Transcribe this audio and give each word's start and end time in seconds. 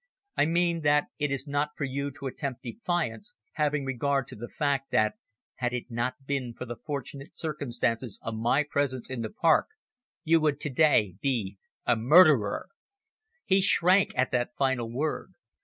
"I 0.35 0.47
mean 0.47 0.81
that 0.81 1.09
it 1.19 1.29
is 1.29 1.45
not 1.47 1.73
for 1.77 1.83
you 1.83 2.09
to 2.13 2.25
attempt 2.25 2.63
defiance, 2.63 3.33
having 3.53 3.85
regard 3.85 4.25
to 4.29 4.35
the 4.35 4.49
fact 4.49 4.89
that, 4.89 5.13
had 5.57 5.75
it 5.75 5.91
not 5.91 6.15
been 6.25 6.55
for 6.55 6.65
the 6.65 6.75
fortunate 6.75 7.37
circumstance 7.37 8.19
of 8.23 8.33
my 8.33 8.63
presence 8.63 9.11
in 9.11 9.21
the 9.21 9.29
park, 9.29 9.67
you 10.23 10.39
would 10.41 10.59
to 10.61 10.71
day 10.71 11.17
be 11.21 11.59
a 11.85 11.95
murderer." 11.95 12.69
He 13.45 13.61
shrank 13.61 14.09
at 14.17 14.31
that 14.31 14.55
final 14.57 14.91
word. 14.91 15.33